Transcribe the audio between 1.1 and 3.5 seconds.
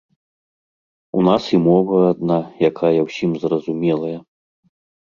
У нас і мова адна, якая ўсім